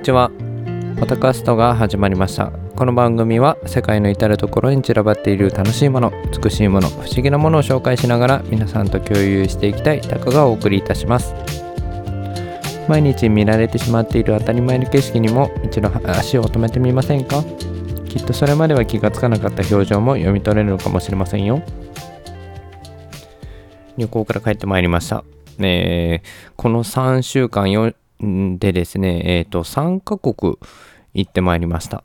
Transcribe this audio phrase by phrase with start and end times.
[0.00, 0.30] にちは。
[0.98, 2.50] ポタカストが始まりました。
[2.74, 6.10] この番組は世界の至る所に散らばっている楽しいもの
[6.42, 11.34] 美しいもの不思議なものを紹介しながら皆さんと共有していきたいタカがお送りいたします。
[12.88, 17.44] 毎日見られてしまっている当たり前の景色にも一度足を止めてみませんか？
[18.08, 21.62] きっとそれまでは気がつかなかった表情も読み取れるのかもしれませんよ。
[23.98, 25.24] 旅行から帰ってまいりました、
[25.58, 27.70] えー、この3週間
[28.20, 30.56] でですね、えっ、ー、と、3カ国
[31.14, 32.04] 行ってまいりました。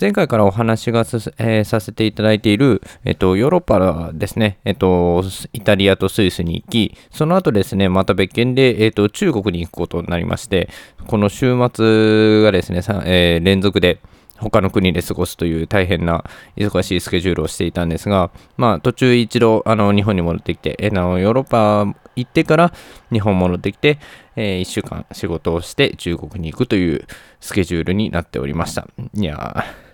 [0.00, 5.22] 前回からお話がさ,、えー、させていただいている、えっと、ヨーロッパですね、えっと、
[5.52, 10.68] イタリアとスイスに行き、その後ですね、また別件で、えっと、中国に行くことになりまして、
[11.06, 14.00] この週末がですね、えー、連続で、
[14.38, 16.24] 他の国で過ごすという大変な
[16.56, 22.72] 忙しいスケジュールをしていたんですが、まあ、途中一度あの日本に戻ってきて、えのヨーロッパ行ってから
[23.12, 23.98] 日本戻ってきて、
[24.36, 27.06] えー、1週間仕事をして中国に行くという
[27.40, 28.86] スケジュールになっておりました。
[29.14, 29.93] いやー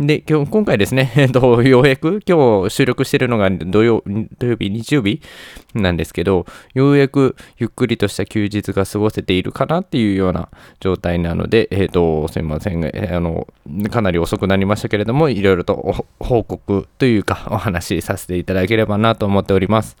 [0.00, 4.02] で、今日、今回ですね、 えっと、ようやく、今日収録してるのが土曜
[4.40, 5.20] 土曜日、日曜日
[5.72, 10.48] なんですけど、ようやくゆっくりとした休日が過ごせているかなっていうような
[10.80, 13.46] 状態なので、えっ、と、すいません、あの、
[13.88, 19.96] かなり遅くなりましたけれども、いろいろと報告というか、お話しさせていただければなと思っております。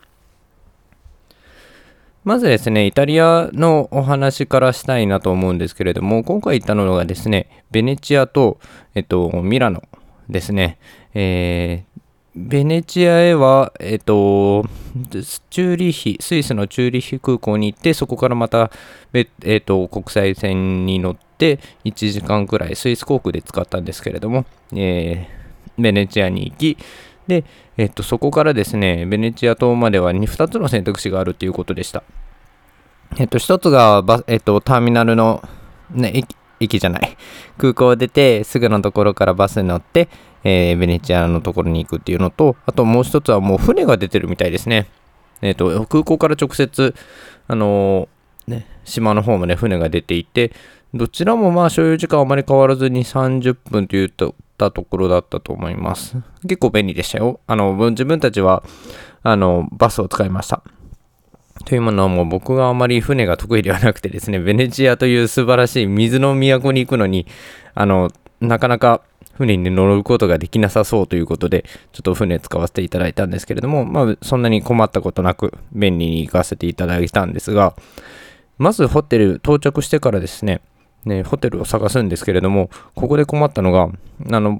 [2.24, 8.58] まずですね、イタリアのお話からしたいなと思うんですけれども、今回行ったのがですね、ベネチアと、
[8.94, 9.82] えっと、ミラノ
[10.30, 10.78] ですね。
[11.12, 12.00] えー、
[12.34, 14.64] ベネチアへは、えっと、
[15.50, 18.70] チューリヒ、スイスのチューリヒ空港に行って、そこからまた、
[19.12, 26.78] えっと、国際線に乗って、1時間くらいスイス航空で使ったんですけれども、えー、ベネチアに行き、
[27.26, 27.44] で、
[27.76, 32.02] えっと、そこからですね、ベネチア島までは 2, 2つの選択肢があるということでした。
[33.16, 35.42] えっと、1つがバ、えっと、ターミナルの、
[35.90, 37.16] ね、駅駅じゃない、
[37.58, 40.08] 空港を出て、すぐのところからバスに乗って、
[40.44, 44.88] えー、ベネチアのところに行くっていうのと、あともう1つはもう船が出てるみたいですね。
[45.42, 46.94] えっと、空港から直接、
[47.48, 50.52] あのー、ね、島の方まで船が出ていて、
[50.92, 56.16] どちらもまあ所有時間あまり変わらずに30分というとたところだったと思います。
[56.42, 57.40] 結構便利でしたよ。
[57.46, 58.62] あの、自分たちは、
[59.22, 60.62] あの、バスを使いました。
[61.64, 67.26] というものはもう僕があまり船が得意ではなくてですね、ベネチアという素晴らしい水の都に行くのに、
[67.74, 68.10] あの、
[68.40, 69.00] なかなか
[69.32, 77.74] 船に乗ることができなさそうということで、ちょっと船使わせていただいたんですけれども、まあ、そんなに困ったことなく便利に行かせていただいたんですが、
[78.58, 80.60] まずホテル到着してからですね、
[81.04, 83.88] ね、ホテルを探すんですけれども、ここで困ったのが、
[84.30, 84.58] あの、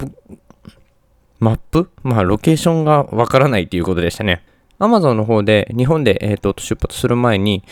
[1.39, 1.91] マップ？
[2.03, 4.43] まあ、ロケーションがわからないということでしたね。
[4.79, 7.63] Amazon の方で、日本で、えーと、出発する前に、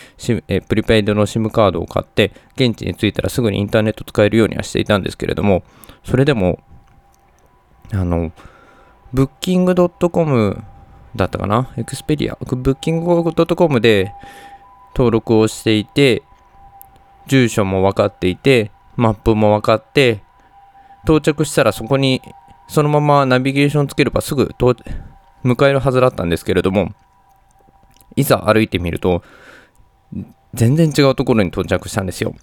[0.48, 5.64] えー、プリペイドの SIM カードを買って、現地に着いたらすぐにインターネット使えるようにはしていたんですけれども、
[6.04, 6.60] それでも、
[7.92, 8.32] あの、
[9.12, 10.62] booking.com
[11.14, 11.74] だったかな？
[11.76, 14.12] エクスペリア、booking.com で
[14.96, 16.22] 登録をしていて、
[17.26, 20.22] 住所も分かっていて、マップも分かって、
[21.04, 22.22] 到着したらそこに
[22.68, 24.84] そのままナビゲーションつければすぐ到着
[25.44, 26.92] 迎えるはずだったんですけれども、
[28.16, 29.22] いざ歩いてみると、
[30.54, 32.34] 全然違うところに到着したんですよ。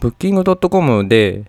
[0.00, 1.44] Booking.com で、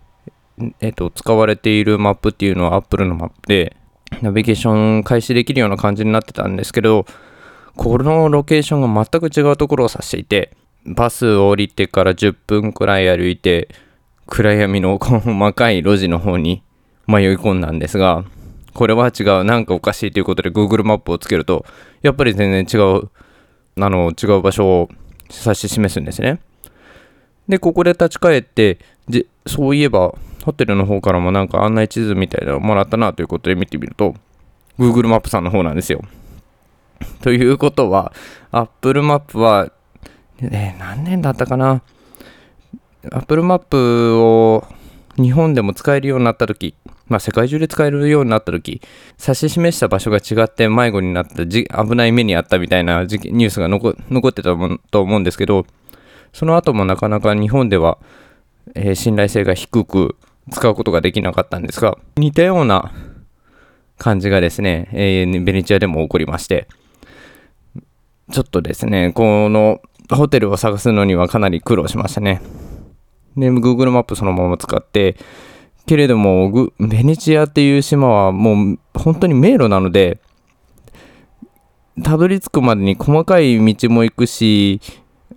[0.80, 3.76] えっと、使われているマップっていうのは Apple のマップで、
[4.22, 7.06] ナビゲーション開始できるような感じになってたんですけど、
[7.76, 10.56] このロケーションが全く違うところを指していて、
[10.86, 13.68] バスを降りてから10分くらい歩いて、
[14.28, 16.64] 暗闇の細かい路地の方に
[17.08, 18.24] 迷い込んだんですが、
[18.76, 21.66] これは違う、なんかおかしいということで Google マップをつけると、
[22.04, 23.10] やっぱり全然違う、
[23.84, 24.90] あの、違う場所を
[25.30, 26.40] 指し示すんですね。
[27.48, 28.78] で、ここで立ち返って、
[29.08, 30.14] でそういえば、
[30.44, 34.14] ホテルの方からもなんか案内地図みたいなのをもらったなということで見てみると、
[34.78, 36.02] Google マップさんの方なんですよ。
[37.22, 38.14] ということは、
[38.52, 39.72] Apple マップは
[40.42, 41.82] え、何年だったかな
[43.10, 44.68] ？Apple マップを
[45.16, 46.76] 日本でも使えるようになった時、
[47.08, 48.82] まあ世界中で使えるようになった時、
[49.20, 53.96] 指し示した場所が違って迷子になった、危ない目にあったみたいなニュースが残
[54.30, 54.56] ってた
[54.92, 55.66] と思うんですけど、
[56.34, 57.98] その後もなかなか日本では、
[58.74, 60.18] えー、信頼性が低く
[60.52, 62.92] 使うことができなかったんですが、似たような
[63.98, 66.68] 感じがですね、えー、ベネチアでも起こりまして、
[68.32, 69.80] ちょっとですね、この
[70.10, 72.42] ホテルを探すのにはかなり苦労しましたね。
[73.38, 75.16] で、Google マップそのまま使って、
[75.86, 80.20] けれども、ベネチアっていう島はもう本当に迷路なので、
[82.04, 84.82] たどり着くまでに細かい道も行くし、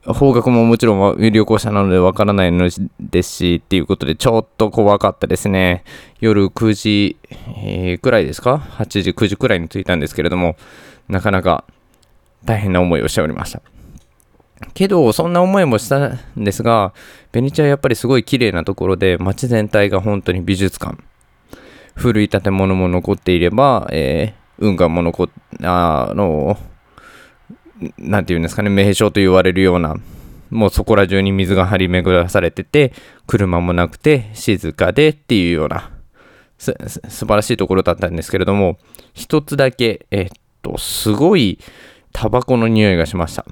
[0.05, 2.69] 方角ももちろん旅行者なのでわからないの
[2.99, 5.85] ですし、っていうことでちょっと怖かったですね。
[6.21, 7.17] 夜9時、
[7.65, 10.57] えー、くらいですか ?8 時、9時くらいに着いたんですけれども、
[11.09, 11.65] なかなか
[12.45, 13.61] 大変な思いをしておりました。
[14.75, 16.93] けど、そんな思いもしたんですが、
[17.33, 20.97] ベネチアはやっぱりすごい綺麗なところで、街全体が本当に美術館。
[21.95, 25.29] 古い建物も残っていれば、えー、運河も残っ、
[25.63, 26.57] あの、
[27.99, 29.97] なんていうんですかね、名所と言われるような、
[30.51, 32.93] もうそこら中に水が張り巡らされてて、
[33.27, 35.91] 車もなくて、静かでっていうような、
[36.59, 36.75] す、
[37.09, 38.79] 素晴らしいところだったんですけれども、
[39.13, 40.29] 一つだけ、えっ
[40.63, 41.59] と、すごい
[42.13, 43.45] タバコの匂いがしました。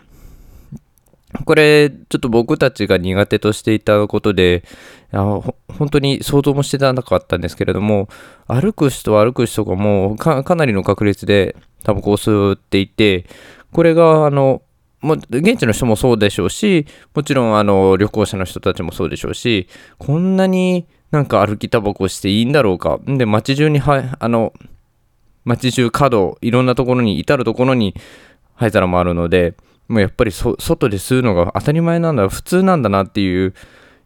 [1.44, 4.64] これ、ちょっと僕たちが苦手としていたことで、
[5.12, 8.08] あ本当に想像もしてなかったんですけれども、
[8.46, 13.26] 歩く人歩く人がもうかなりの確率でタバコを吸っていて、
[13.72, 14.62] これが、あの、
[15.00, 19.68] も現地の人もそうでしょうし、もちろんあの旅行者の人たちもそうでしょうし、
[19.98, 22.98] こんなになんか歩きタバコしていいんだろうか。
[23.06, 24.52] で、街中には、あの、
[25.44, 27.94] 街中角、いろんなところに、至るところに
[28.54, 29.54] 灰皿もあるので、
[29.88, 33.54] もうやっぱり外で吸うのが当たり前なんだ、普通なんだなっていう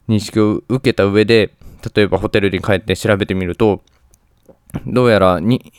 [0.08, 1.54] 認識を受けた上で、
[1.94, 3.82] 例えばホテルに帰って調べてみると、
[4.86, 5.72] どうやらに、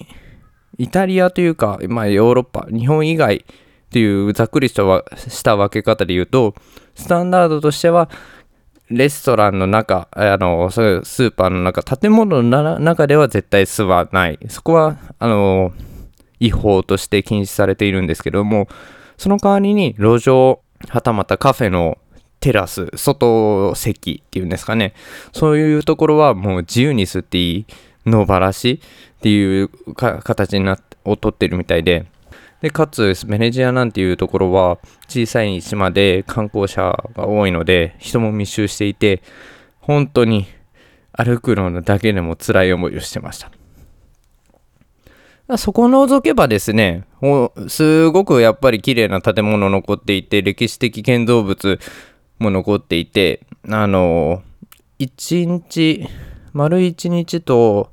[0.77, 4.83] イタリアというか、まあヨーロッパ、日本以外っていうざっくりした
[5.17, 6.55] した分け方で言うと、
[6.95, 8.09] スタンダードとしては、
[8.89, 14.39] レストランの中、あの、スーパーの中、建物の中では絶対吸わない。
[14.49, 15.71] そこは、あの、
[16.39, 18.67] 違法として禁止されているんですけども、
[19.21, 21.99] その代わりに路上、はたまたカフェの
[22.39, 24.95] テラス、外席っていうんですかね。
[25.31, 27.65] そういうところはもう自由に吸っていい
[28.07, 28.81] 野ばらし
[29.17, 32.07] っていう形になをとってるみたいで。
[32.63, 36.81] で、かつ、ベネジアなんていうところは小さい島で観光者
[37.15, 39.21] が多いので、人も密集していて、
[39.81, 40.47] 本当に
[41.11, 43.51] 歩くのだけでも辛い思いをしてました。
[45.57, 47.05] そこを除けばですね、
[47.67, 51.79] すごくやっぱり綺麗な建物残っていて、歴史的建造物
[52.39, 54.43] も残っていて、あの、
[54.99, 56.07] 1日、
[56.53, 57.89] 丸1日と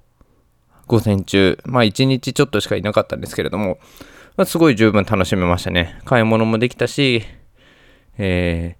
[0.86, 3.78] 午前中、まあ1日ちょっとしかいなかったんですけれども、
[4.36, 6.00] まあ、すごい十分楽しめましたね。
[6.04, 7.24] 買い物もできたし、
[8.18, 8.76] え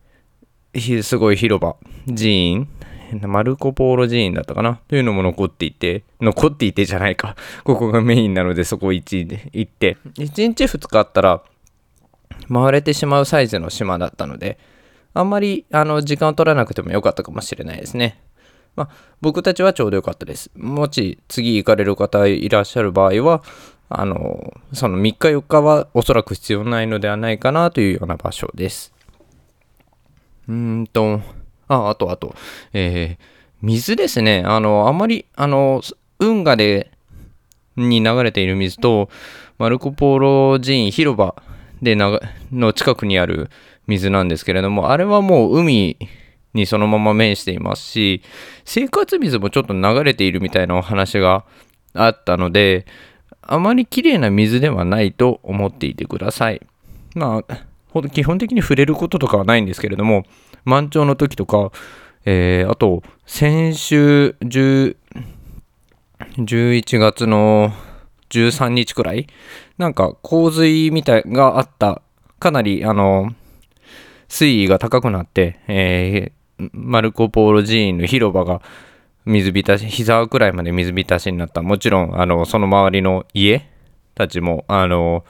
[0.72, 1.76] ー、すごい広場、
[2.06, 2.68] 寺院、
[3.26, 4.80] マルコ・ポーロ寺院だったかな？
[4.88, 7.36] というのも残っていて、残っていてじゃないか。
[7.64, 11.42] ここがメインなのでそこ1位で行って、1日2日あったら
[12.52, 14.58] 回れてしまうサイズの島だったので、
[15.14, 18.20] あんまりあの時間を取らなくてもよかったかもしれないですね。
[18.76, 18.88] まあ、
[19.20, 20.50] 僕たちはちょうどよかったです。
[20.54, 23.42] もし次行かれる方いらっしゃる場合は、
[23.88, 28.92] あの、その3日4日はおそらく必要ないのではないかなというような場所です。
[30.48, 31.20] うーんと、
[31.68, 32.34] あ、あとあと、
[32.72, 33.24] えー、
[33.62, 34.42] 水ですね。
[34.46, 35.82] あの、あまり、あの、
[36.18, 36.90] 運河で、
[37.76, 39.08] に流れている水と、
[39.58, 41.34] マルコ・ポーロ寺院広場
[41.82, 42.20] でな
[42.52, 43.50] の近くにある
[43.86, 45.96] 水なんですけれども、あれはもう海
[46.54, 48.22] にそのまま面していますし、
[48.64, 51.44] 生活水もちょっと流れているみたいなお話が
[51.94, 52.86] あったので、
[53.42, 56.60] あまり綺麗な水ではないと思っていてください。
[57.14, 60.24] まあ、基本的に触れることとかはないんですけれども、
[60.68, 61.72] 満潮の時とか、
[62.26, 64.96] えー、あと、先週10、
[66.36, 67.72] 11月の
[68.28, 69.28] 13日くらい、
[69.78, 72.02] なんか洪水みたいがあった、
[72.38, 73.32] かなり、あの、
[74.28, 78.60] 水位が高くなって、えー、マルコ・ポーロ寺院の広場が
[79.24, 81.62] 水浸し、膝くらいまで水浸しになった。
[81.62, 83.66] もちろん、あの、その周りの家
[84.14, 85.24] たちも、あの、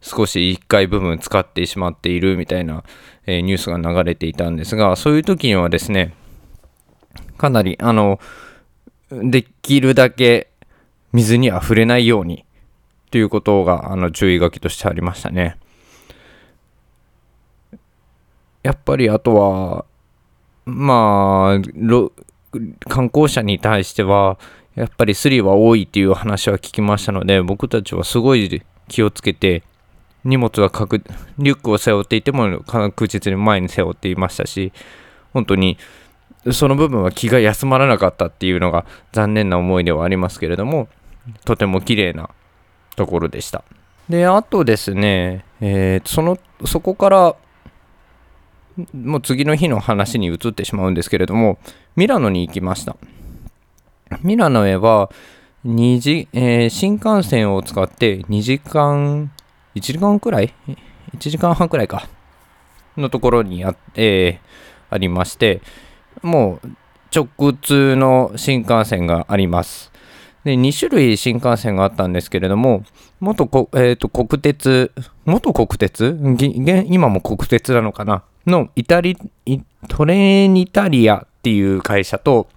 [0.00, 2.84] 少し1階部分使ってしまっているみたいな、
[3.26, 6.14] えー、ニュースが流れていたんですが、そういう時にはですね、
[7.36, 8.20] かなり、あの、
[9.10, 10.50] できるだけ
[11.12, 12.44] 水に溢れないように
[13.10, 15.56] ということが、あの、注意書きとしてありましたね。
[18.62, 19.84] やっぱりあとは、
[20.64, 24.38] まあ、観光者に対しては、
[24.74, 29.62] やっぱりスリは多いっていう話は聞きましたので、僕たちはすごい気をつけて、
[30.24, 31.02] 荷物は確
[31.38, 34.72] リュックを背負っていても確実に前に背負っていましたし
[35.32, 35.78] 本当に
[36.52, 40.88] その部分は気が休まらなかったっていうのが残念な思いではありますけれども
[41.44, 42.30] とても綺麗な
[42.96, 43.62] ところでした。
[44.08, 47.36] であとですね、えー、そのそこから
[48.94, 51.58] もう次の日の話に移ってしまうんですけれども
[51.96, 52.96] ミラノに行きました。
[54.22, 55.10] ミラノへは
[55.64, 59.30] 2時、えー、新幹線を使って2時間
[59.80, 60.52] 1時間くらい
[61.16, 62.06] ?1 時間半くらいか。
[62.96, 65.62] のところにあ,、えー、ありまして、
[66.22, 66.68] もう
[67.14, 69.90] 直通の新幹線があります。
[70.44, 72.84] で2種類新幹線があったんですけれども、
[73.20, 74.92] 元こ、えーと、国鉄、
[75.24, 76.16] 元国鉄？
[76.88, 78.22] 今も国鉄なのかな？
[78.46, 79.16] のイタリ、
[79.88, 82.48] トレーニタリアっていう会社と、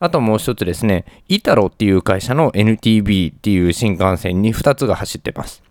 [0.00, 5.62] あともう一つですね、イタロっていう会社の NTB っていう新幹線に2つが走ってます。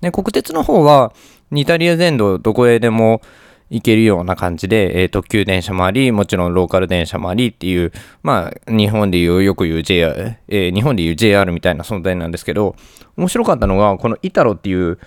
[0.00, 1.12] で、国鉄の方は、
[1.52, 3.22] イタリア全土どこへでも
[3.70, 12.76] 行けるような感じで、えー、特急電車もあり、もちろんローカル電車もありっていう、まあ、日本でいう、よく言う JR、えー、日本でいう JR みたいな存在なんですけど、
[13.16, 14.98] 面白かったのが、このイタロっていう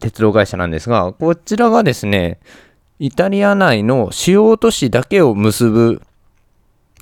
[0.00, 2.38] 鉄道会社なんですが、こちらがですね、
[2.98, 6.02] イタリア内の主要都市だけを結ぶ、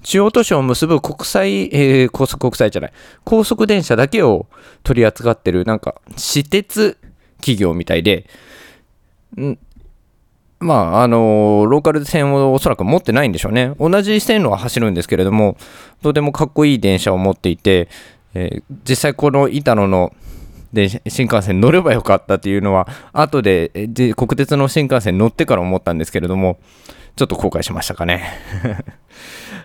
[0.05, 2.93] 主要都市を結ぶ国際、えー、高速国際じゃない、
[3.25, 4.47] 高速電車だけを
[4.83, 6.99] 取り扱ってる、なんか、私鉄
[7.39, 8.27] 企業みたいで、
[9.37, 9.59] ん？
[10.61, 13.75] まあ、あのー、ローカル線をおそらく持ってないんでしょうね。
[13.79, 15.57] 同じ線路は走るんですけれども、
[16.03, 17.89] とてもかっこいい電車を持っていて、
[18.35, 20.15] えー、実際この板野の
[20.75, 26.59] で新幹線乗ればよかったっていうのは後でで国鉄の新幹線乗ってから思ったんですけれども
[27.17, 28.25] ちょっと後悔しましたかね。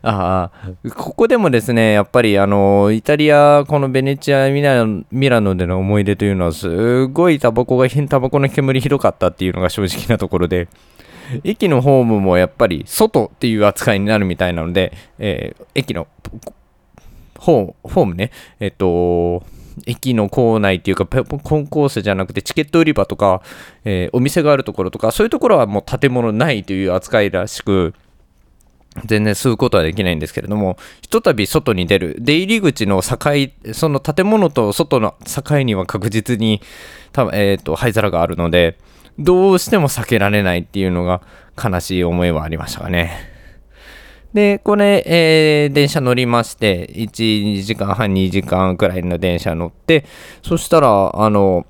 [0.02, 10.70] ああここでもですねやっぱりあのイタリアこのベネチアミラミラノでの思い出というのはすごいタバコがタバコの煙ひどかったっていうのが正直なところで
[11.44, 16.08] 駅のホームもやっぱり外っていう扱いになるみたいなので、えー、駅の
[17.36, 18.32] ホームね。
[18.60, 19.44] えっと
[19.86, 23.42] 駅の構内っていうか、コンコースじゃなくてチケット売り場とか、
[23.86, 27.94] えー、お店があるところとか、そういうところはもう建物ないという扱いらしく、
[29.06, 33.18] 全然吸うことはできないんですけれども、ひとたび外に出る、出入り口の境、
[33.74, 36.62] その建物と外の境には確実に、
[37.12, 38.78] 多分えっ、ー、と、灰皿があるので、
[39.20, 41.22] どうしても避けられないっていうのが
[41.62, 43.29] 悲しい思いはありましたかね。
[44.34, 50.06] で、これ、えー、電車乗りまして、1、2時間半、2時間くらいの電車乗って、
[50.44, 51.66] そしたら、あの、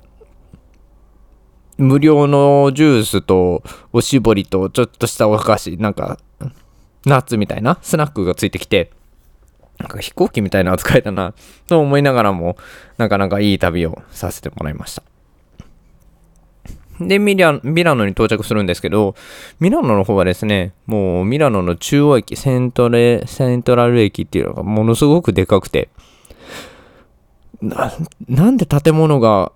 [1.78, 3.62] 無料のジュースと
[3.92, 6.18] おしぼりとちょっとしたお菓子、なんか、
[7.06, 8.90] ナッツみたいなスナックがついてきて、
[9.78, 11.32] なんか飛行機みたいな扱いだな、
[11.66, 12.58] と思いながらも、
[12.98, 15.02] なかなかいい旅をさせてもらいました。
[17.00, 19.14] で、ミラミラノに到着するんですけど、
[19.58, 25.88] ミラノの方はですね、もうミラノの中央駅、セントレ、セントラル駅っていうのがものすごくでかくて、
[27.62, 27.92] な
[28.28, 29.52] なんで建物が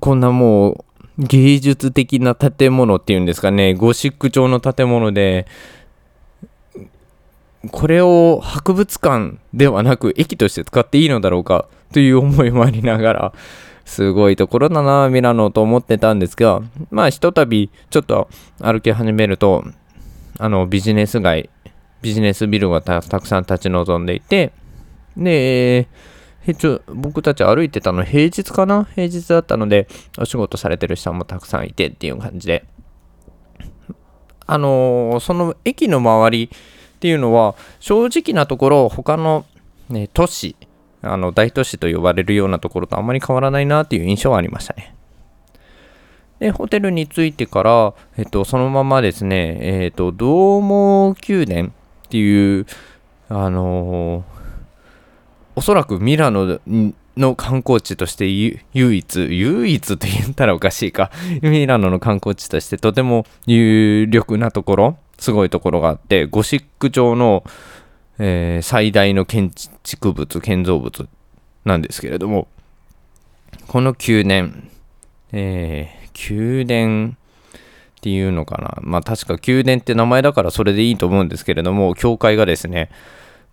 [0.00, 0.84] こんなもう
[1.18, 5.46] 芸術的な建物っていうんですかね、ゴシック調の建物で、
[7.72, 13.32] これを博物館ではなく駅として使っていいのだろうかという思いもありながら、
[13.90, 18.28] すごいところだな、ミラノと思ってたんですが、まあ、ひとたびちょっと
[18.60, 19.64] 歩き始めると、
[20.38, 21.50] あの、ビジネス街、
[22.00, 24.52] ビジネスビルがたくさん立ち望んでいて、
[25.16, 25.88] で、
[26.46, 28.84] えちょ僕たち歩いてたの平日かな？
[28.94, 32.64] 平日だったので、お仕事されてる人もたくさんいてっていう感じで、
[34.46, 39.46] あのー、その駅の周りっていうのは、正直なところ、他の、
[39.88, 40.54] ね、都市、
[41.02, 44.94] あの大都市と呼ばれるようなところとあんまり変わらないなっていう印象はありましたね。
[46.40, 51.70] で、ホテルに着いてから、えっと、そのままですね、えっと、ドーモ宮殿っ
[52.08, 52.66] ていう、
[53.28, 54.22] あのー、
[55.56, 56.60] おそらくミラノ
[57.16, 58.58] の観光地として唯
[58.98, 61.10] 一、唯一と言ったらおかしいか、
[61.42, 67.44] ミラノの観光地としてとても有力なところ、すごいところがあって、ゴシック調の、
[68.22, 69.50] えー、最大の建
[69.82, 71.08] 築物、建造物
[71.64, 72.48] なんですけれども、
[73.66, 74.52] この宮殿、
[75.32, 77.14] えー、宮殿っ
[78.02, 78.78] ていうのかな。
[78.82, 82.90] まあ確か宮殿って名前だからそれでいいと思うんですけれども、教会がですね、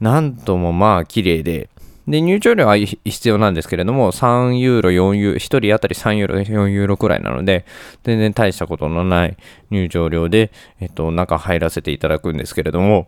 [0.01, 1.69] なんともまあ綺麗で、
[2.05, 7.65] で、入場料は必要なんですけれども、3ユーロ、4ユーロ、1人当たり3ユーロ、4ユーロくらいなので、
[8.03, 9.37] 全然大したことのない
[9.69, 13.07] 入場料で、えっと、中入らせていただくんですけれども、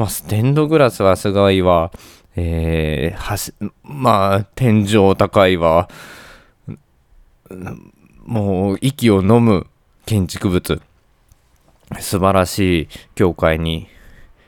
[0.00, 1.92] まあ、ステンドグラスはすごいわ。
[2.34, 3.52] えー、はし、
[3.82, 5.90] まあ、天井高いわ。
[8.24, 9.66] もう、息を飲む
[10.06, 10.80] 建築物。
[11.98, 13.88] 素晴らしい教会に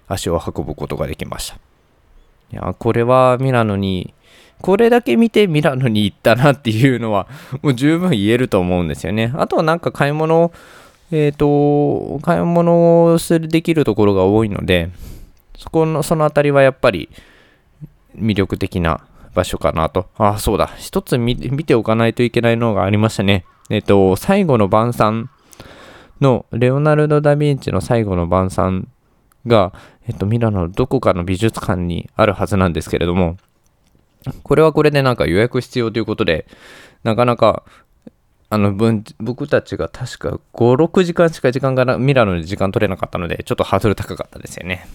[0.08, 1.56] 足を運ぶことができました。
[1.56, 4.14] いや、これはミラノに、
[4.62, 7.28] これだけ見てミラノに行ったなっていうのは、
[7.60, 9.34] もう十分言えると思うんですよね。
[9.36, 10.50] あとはなんか買い物、
[11.10, 14.88] えっ、ー、と、買い物をするできるところが多いので、
[15.62, 17.08] そこの、そのあたりはやっぱり
[18.16, 20.08] 魅力的な場所かなと。
[20.18, 20.66] ああ、そうだ。
[20.76, 23.44] 一つ見ておかないといけないのがありましたね。
[23.70, 25.30] えっと、最後の晩餐
[26.20, 28.88] のレオナルド・ダ・ヴィンチの最後の晩餐
[29.46, 29.72] が、
[30.08, 33.36] えっと、ミラノのどこかの美術館にあるはずなんですけれども、
[34.42, 36.46] これはこれでなんか予約必要ということで、
[37.04, 37.62] なかなか、
[38.50, 38.74] あの、
[39.20, 44.88] 僕たちが確か5、6時間しか時間がミラノで時間取れなかったので、ちょっとハードル高かったですよね。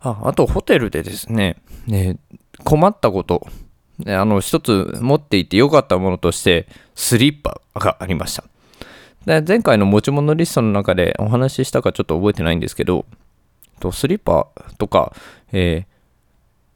[0.00, 2.18] ああと、ホテルでですね、ね
[2.64, 3.46] 困ったこと、
[4.06, 8.44] あの、一つ持っていて良かったものとして、スリッパがありました。
[9.26, 13.04] で前回の持ち物リストの中でお話ししたかちょっと覚えてないんですけど、
[13.92, 15.14] スリッパとか、
[15.52, 15.86] え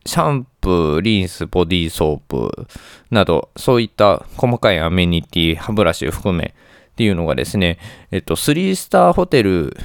[0.04, 2.66] ー、シャンプー、リンス、ボディーソープ
[3.10, 6.54] など、そういった細かいアメニティ、歯ブラシ含め
[6.92, 7.78] っていうのがですね、
[8.10, 9.76] えっと、3スターホテル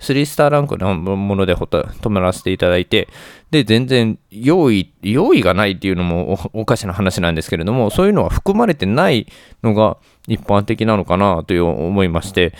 [0.00, 3.08] 3スターランクのもので止めらせていただいて、
[3.50, 9.26] で、全然用意、用意がないっていうのもおかしな話なんですけれども、そういうのは含まれてない
[9.62, 9.96] のが
[10.28, 12.52] 一般的なのかなという思いまして、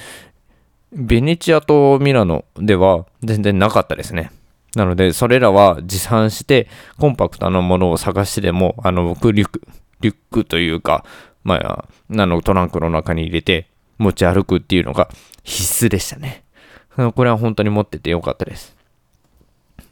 [0.92, 4.30] ベネチアとミラノでは全然なかったですね。
[4.74, 9.62] なので、それらは持参して、コンパクトなものを探してでも、あの、僕、リュック、
[10.00, 11.04] リュックというか、
[11.44, 15.08] まあ、あの、トランクの中に入れて持ち歩くっていうのが
[15.44, 16.42] 必須でしたね。
[17.14, 18.76] これは本当に持っててよかったです。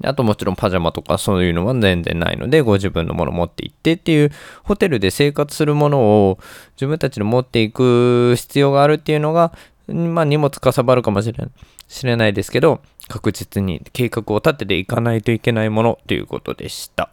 [0.03, 4.33] あともちろんパジャマとかそういうのは全然ないので、ご自分のもの持って行ってっていう、
[4.65, 6.39] ホテルで生活するものを
[6.77, 9.53] 自分たちで持っていく必要があるっていうのが、
[9.87, 11.49] まあ荷物かさばるかもしれ
[11.89, 17.11] 知れないですけど、確実に計画を立てていかないといけないものということでした。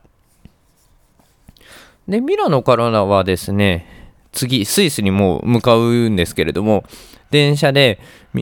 [2.07, 4.00] で、ミラノからはですね、
[4.31, 6.83] 次、スイスにもう向かうんですけれども、
[7.29, 7.99] 電車で、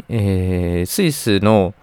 [0.10, 1.74] えー、スイスの、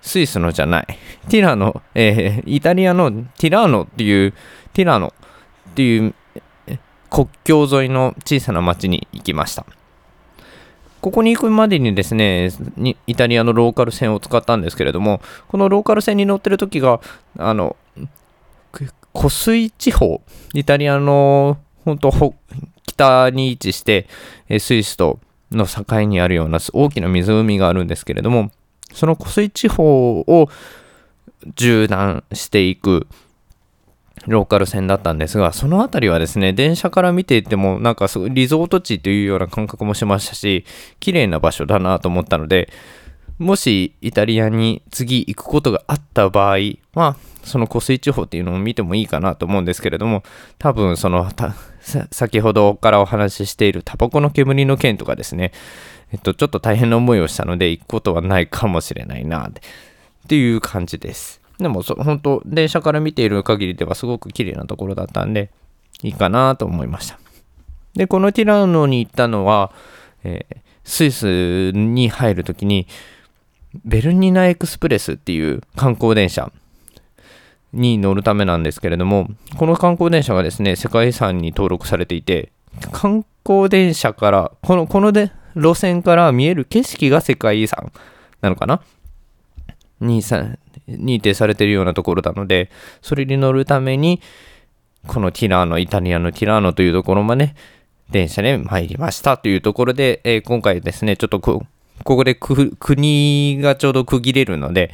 [0.00, 0.86] スイスのじゃない、
[1.28, 4.34] ティラノ、えー、イタリアのティラーノっていう、
[4.72, 5.12] ティラノ
[5.70, 6.14] っていう
[7.10, 9.64] 国境沿いの小さな町に行きました。
[11.00, 12.50] ここに行くまでにですね、
[13.06, 17.00] イタリアのローカル線を使ったんですけれども、このローカル線に乗ってる時が、
[17.38, 17.76] あの、
[19.12, 20.20] 湖水地方、
[20.52, 22.10] イタリアの本当
[22.96, 24.08] 北に位置して、
[24.58, 25.20] スイスと
[25.52, 28.50] の境にあるような大きな湖があるんですけれども、
[28.92, 30.48] その湖水地方を
[31.54, 33.06] 縦断していく
[34.26, 40.64] ローカル線だったんですが、その辺りはですね、電車から見ていても、なんかすごいリゾート地というような感覚もしましたし、
[40.98, 42.70] 綺麗な場所だなと思ったので、
[43.38, 46.58] もしイタリアに次行くことがあった場合
[46.94, 50.24] は、その湖水地方っていうのを見てもいいかなと思うんですけれども、
[50.58, 51.30] 多分その、
[52.10, 55.52] 先ほどからお話ししているタバコの煙の件とかですね、
[56.12, 59.52] えっと、ちょっと大変な思いをしたので行くことはないかもしれないなっ
[60.28, 61.40] ていう感じです。
[61.58, 65.50] でもそ、本当電車から見ている限りではすごく綺麗なところだったんで、
[66.02, 67.18] いいかなと思いました。
[67.94, 69.72] で、このティラノに行ったのは、
[70.24, 72.86] えー、スイスに入るときに、
[73.84, 76.50] ベルニナエクスプレスっていう観光電車
[77.76, 82.50] に乗るためなんですけれども、この観光電車がですね、世界遺産に登録されていて、
[82.90, 87.92] 観光電車から、この、こので路線から見える景色が世界遺産
[88.40, 88.80] なのかな？
[90.00, 90.44] にさ
[90.88, 92.70] 認定されているようなところなので、
[93.02, 94.20] それに乗るために、
[95.06, 97.54] このティラーノ、イタリアのティラーノというところまで、
[98.10, 101.66] 電車で参りましたというところで、えー、今回ですね、ちょっとこ
[102.04, 104.92] こで国がちょうど区切れるので、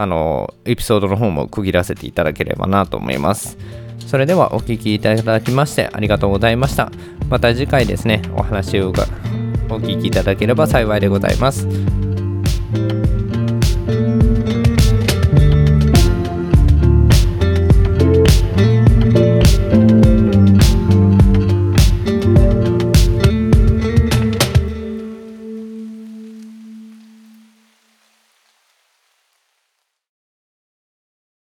[0.00, 3.58] あの、エピソードの方も区切らせていただければなと思います。
[4.06, 6.90] それではお聴きいただきましてありがとうございました。
[7.28, 11.68] また次回ですね、お話をお聞きいただければ幸いでございます。